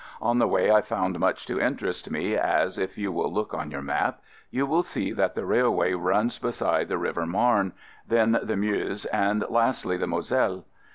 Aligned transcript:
On 0.19 0.39
the 0.39 0.47
way 0.47 0.71
I 0.71 0.81
found 0.81 1.19
much 1.19 1.45
to 1.45 1.61
interest 1.61 2.09
me, 2.09 2.35
as 2.35 2.79
(if 2.79 2.97
you 2.97 3.11
will 3.11 3.31
look 3.31 3.53
on 3.53 3.69
your 3.69 3.83
map) 3.83 4.19
you 4.49 4.65
will 4.65 4.81
see 4.81 5.11
that 5.11 5.35
the 5.35 5.45
railway 5.45 5.93
runs 5.93 6.39
beside 6.39 6.87
the 6.87 6.97
River 6.97 7.27
Marne, 7.27 7.73
then 8.07 8.39
the 8.41 8.57
Meuse, 8.57 9.05
and 9.05 9.45
lastly 9.47 9.97
the 9.97 10.07
Moselle. 10.07 10.65